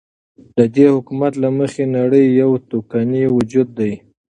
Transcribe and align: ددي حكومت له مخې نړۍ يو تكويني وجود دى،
ددي 0.55 0.85
حكومت 0.93 1.33
له 1.43 1.49
مخې 1.59 1.83
نړۍ 1.97 2.25
يو 2.41 2.51
تكويني 2.69 3.23
وجود 3.35 3.67
دى، 3.77 3.91